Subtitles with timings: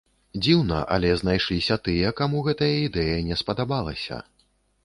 [0.43, 4.23] Дзіўна, але знайшліся тыя, каму гэтая ідэя не спадабалася.